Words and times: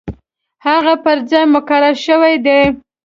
هغه 0.65 0.93
پر 1.03 1.17
ځای 1.29 1.45
مقرر 1.55 1.95
شوی 2.05 2.35
دی. 2.45 2.59